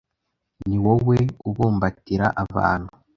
ni 0.67 0.77
wowe 0.83 1.17
ubumbatira 1.49 2.27
abantu 2.43 2.91